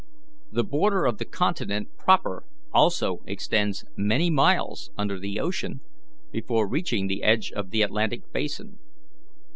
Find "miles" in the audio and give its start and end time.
4.31-4.89